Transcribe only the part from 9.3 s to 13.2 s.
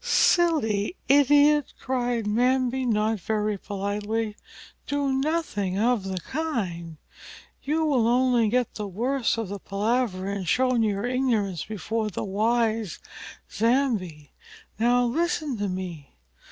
of the palaver and show your ignorance before the wise